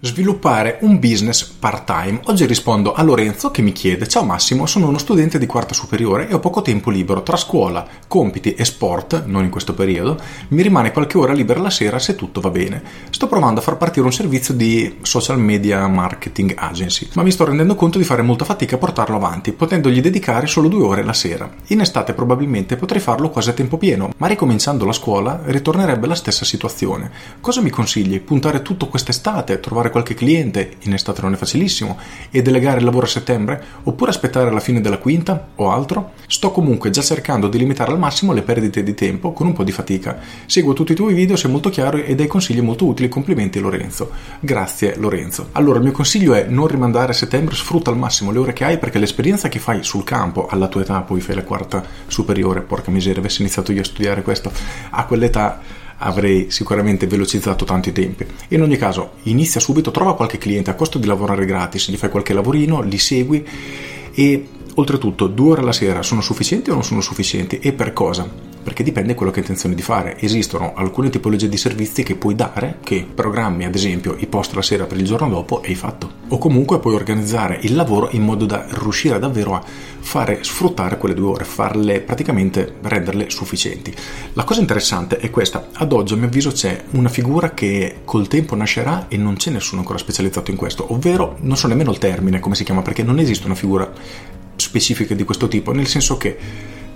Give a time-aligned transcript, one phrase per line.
[0.00, 2.20] Sviluppare un business part-time.
[2.26, 6.28] Oggi rispondo a Lorenzo che mi chiede: Ciao Massimo, sono uno studente di quarta superiore
[6.28, 10.16] e ho poco tempo libero tra scuola, compiti e sport, non in questo periodo.
[10.50, 12.80] Mi rimane qualche ora libera la sera se tutto va bene.
[13.10, 17.46] Sto provando a far partire un servizio di social media marketing agency, ma mi sto
[17.46, 21.12] rendendo conto di fare molta fatica a portarlo avanti, potendogli dedicare solo due ore la
[21.12, 21.50] sera.
[21.68, 26.14] In estate probabilmente potrei farlo quasi a tempo pieno, ma ricominciando la scuola ritornerebbe la
[26.14, 27.10] stessa situazione.
[27.40, 28.20] Cosa mi consigli?
[28.20, 31.98] Puntare tutto quest'estate, trovare trovare qualche cliente, in estate non è facilissimo,
[32.30, 36.12] e delegare il lavoro a settembre, oppure aspettare la fine della quinta o altro?
[36.26, 39.64] Sto comunque già cercando di limitare al massimo le perdite di tempo con un po'
[39.64, 40.18] di fatica.
[40.46, 43.08] Seguo tutti i tuoi video, sei molto chiaro e dai consigli molto utili.
[43.08, 44.10] Complimenti Lorenzo.
[44.40, 45.48] Grazie Lorenzo.
[45.52, 48.64] Allora, il mio consiglio è non rimandare a settembre, sfrutta al massimo le ore che
[48.64, 52.60] hai perché l'esperienza che fai sul campo alla tua età, poi fai la quarta superiore,
[52.60, 54.52] porca miseria, avessi iniziato io a studiare questo,
[54.90, 55.60] a quell'età
[55.98, 58.26] avrei sicuramente velocizzato tanti tempi.
[58.48, 62.10] In ogni caso, inizia subito, trova qualche cliente a costo di lavorare gratis, gli fai
[62.10, 63.46] qualche lavorino, li segui
[64.14, 68.48] e oltretutto due ore alla sera sono sufficienti o non sono sufficienti e per cosa?
[68.68, 70.20] perché dipende da quello che hai intenzione di fare.
[70.20, 74.60] Esistono alcune tipologie di servizi che puoi dare, che programmi ad esempio i post la
[74.60, 76.10] sera per il giorno dopo e hai fatto.
[76.28, 81.14] O comunque puoi organizzare il lavoro in modo da riuscire davvero a fare sfruttare quelle
[81.14, 83.94] due ore, farle praticamente renderle sufficienti.
[84.34, 88.28] La cosa interessante è questa, ad oggi a mio avviso c'è una figura che col
[88.28, 91.98] tempo nascerà e non c'è nessuno ancora specializzato in questo, ovvero non so nemmeno il
[91.98, 93.90] termine come si chiama perché non esiste una figura
[94.68, 96.36] specifica di questo tipo, nel senso che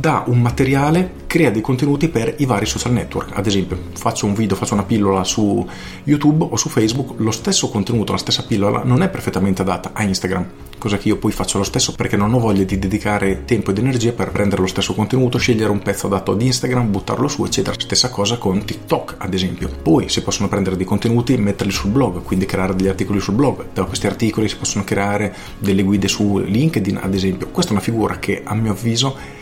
[0.00, 3.36] dà un materiale, crea dei contenuti per i vari social network.
[3.36, 5.66] Ad esempio, faccio un video, faccio una pillola su
[6.04, 10.04] YouTube o su Facebook, lo stesso contenuto, la stessa pillola non è perfettamente adatta a
[10.04, 10.46] Instagram,
[10.78, 13.78] cosa che io poi faccio lo stesso perché non ho voglia di dedicare tempo ed
[13.78, 17.74] energia per prendere lo stesso contenuto, scegliere un pezzo adatto ad Instagram, buttarlo su, eccetera.
[17.76, 19.68] Stessa cosa con TikTok, ad esempio.
[19.82, 23.34] Poi si possono prendere dei contenuti e metterli sul blog, quindi creare degli articoli sul
[23.34, 23.66] blog.
[23.72, 27.48] Da questi articoli si possono creare delle guide su LinkedIn, ad esempio.
[27.48, 29.37] Questa è una figura che a mio avviso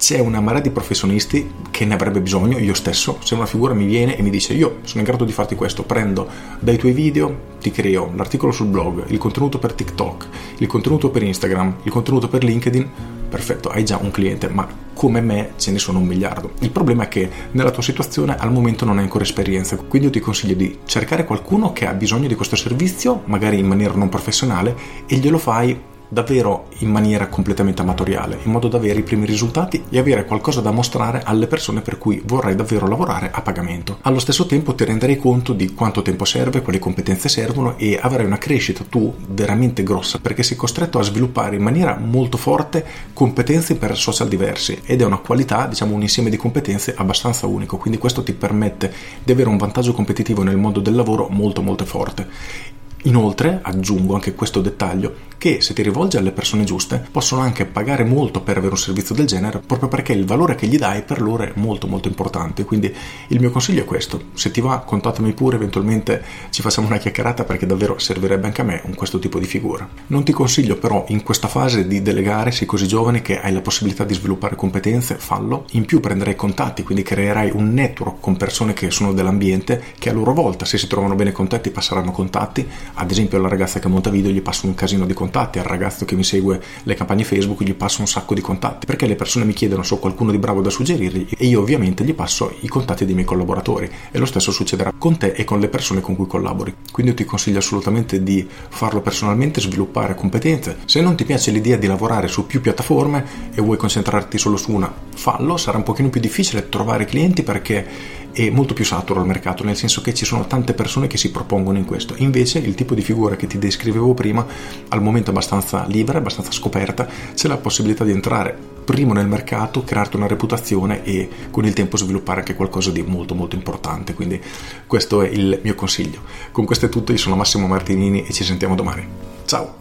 [0.00, 3.84] c'è una marea di professionisti che ne avrebbe bisogno, io stesso, se una figura mi
[3.84, 6.26] viene e mi dice io sono in grado di farti questo, prendo
[6.58, 11.22] dai tuoi video, ti creo l'articolo sul blog, il contenuto per TikTok, il contenuto per
[11.22, 12.88] Instagram, il contenuto per LinkedIn,
[13.28, 16.52] perfetto, hai già un cliente, ma come me ce ne sono un miliardo.
[16.60, 20.12] Il problema è che nella tua situazione al momento non hai ancora esperienza, quindi io
[20.14, 24.08] ti consiglio di cercare qualcuno che ha bisogno di questo servizio, magari in maniera non
[24.08, 24.74] professionale,
[25.06, 25.78] e glielo fai
[26.10, 30.60] davvero in maniera completamente amatoriale, in modo da avere i primi risultati e avere qualcosa
[30.60, 33.98] da mostrare alle persone per cui vorrai davvero lavorare a pagamento.
[34.02, 38.26] Allo stesso tempo ti renderai conto di quanto tempo serve, quali competenze servono e avrai
[38.26, 43.76] una crescita tu veramente grossa perché sei costretto a sviluppare in maniera molto forte competenze
[43.76, 47.98] per social diversi ed è una qualità, diciamo un insieme di competenze abbastanza unico, quindi
[47.98, 52.78] questo ti permette di avere un vantaggio competitivo nel mondo del lavoro molto molto forte.
[53.04, 58.04] Inoltre, aggiungo anche questo dettaglio, che se ti rivolgi alle persone giuste possono anche pagare
[58.04, 61.22] molto per avere un servizio del genere proprio perché il valore che gli dai per
[61.22, 62.66] loro è molto molto importante.
[62.66, 62.94] Quindi
[63.28, 64.24] il mio consiglio è questo.
[64.34, 68.64] Se ti va contattami pure eventualmente ci facciamo una chiacchierata perché davvero servirebbe anche a
[68.64, 69.88] me un questo tipo di figura.
[70.08, 73.62] Non ti consiglio però in questa fase di delegare sei così giovane che hai la
[73.62, 75.64] possibilità di sviluppare competenze fallo.
[75.70, 80.12] In più prenderai contatti quindi creerai un network con persone che sono dell'ambiente che a
[80.12, 83.78] loro volta se si trovano bene con te ti passeranno contatti ad esempio alla ragazza
[83.78, 86.94] che monta video gli passo un casino di contatti al ragazzo che mi segue le
[86.94, 89.98] campagne Facebook gli passo un sacco di contatti, perché le persone mi chiedono se ho
[89.98, 93.90] qualcuno di bravo da suggerirgli e io ovviamente gli passo i contatti dei miei collaboratori
[94.10, 96.74] e lo stesso succederà con te e con le persone con cui collabori.
[96.90, 100.78] Quindi io ti consiglio assolutamente di farlo personalmente, sviluppare competenze.
[100.84, 104.72] Se non ti piace l'idea di lavorare su più piattaforme e vuoi concentrarti solo su
[104.72, 109.26] una, fallo, sarà un pochino più difficile trovare clienti perché è molto più saturo il
[109.26, 112.14] mercato, nel senso che ci sono tante persone che si propongono in questo.
[112.18, 114.46] Invece il tipo di figura che ti descrivevo prima,
[114.88, 120.16] al momento abbastanza libera, abbastanza scoperta, c'è la possibilità di entrare primo nel mercato, crearti
[120.16, 124.14] una reputazione e con il tempo sviluppare anche qualcosa di molto molto importante.
[124.14, 124.40] Quindi
[124.86, 126.22] questo è il mio consiglio.
[126.52, 129.06] Con questo è tutto, io sono Massimo Martinini e ci sentiamo domani.
[129.44, 129.76] Ciao!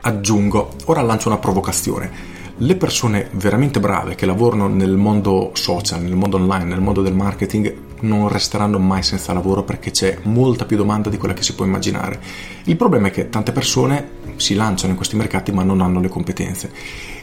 [0.00, 6.16] Aggiungo, ora lancio una provocazione le persone veramente brave che lavorano nel mondo social, nel
[6.16, 10.76] mondo online, nel mondo del marketing non resteranno mai senza lavoro perché c'è molta più
[10.76, 12.20] domanda di quella che si può immaginare.
[12.64, 16.08] Il problema è che tante persone si lanciano in questi mercati ma non hanno le
[16.08, 16.72] competenze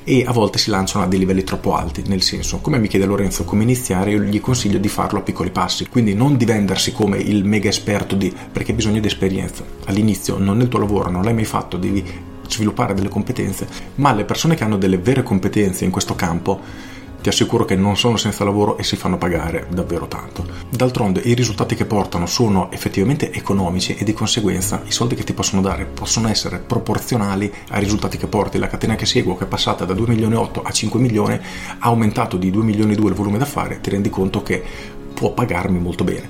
[0.06, 3.06] e a volte si lanciano a dei livelli troppo alti, nel senso, come mi chiede
[3.06, 6.94] Lorenzo come iniziare, io gli consiglio di farlo a piccoli passi, quindi non di vendersi
[6.94, 9.66] come il mega esperto di perché hai bisogno di esperienza.
[9.86, 14.14] All'inizio non è il tuo lavoro, non l'hai mai fatto, devi sviluppare delle competenze, ma
[14.14, 16.60] le persone che hanno delle vere competenze in questo campo
[17.26, 20.46] ti assicuro che non sono senza lavoro e si fanno pagare davvero tanto.
[20.70, 25.34] D'altronde i risultati che portano sono effettivamente economici e di conseguenza i soldi che ti
[25.34, 28.60] possono dare possono essere proporzionali ai risultati che porti.
[28.60, 31.34] La catena che seguo, che è passata da 2 milioni e 8 a 5 milioni,
[31.34, 34.64] ha aumentato di 2 milioni e 2 il volume d'affari, ti rendi conto che
[35.16, 36.30] può pagarmi molto bene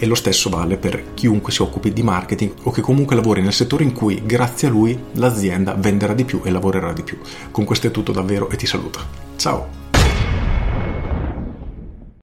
[0.00, 3.52] e lo stesso vale per chiunque si occupi di marketing o che comunque lavori nel
[3.52, 7.18] settore in cui grazie a lui l'azienda venderà di più e lavorerà di più.
[7.50, 9.00] Con questo è tutto davvero e ti saluto.
[9.36, 9.79] Ciao!